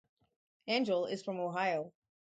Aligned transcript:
Engel 0.65 1.05
is 1.05 1.21
from 1.21 1.39
Ohio. 1.39 1.93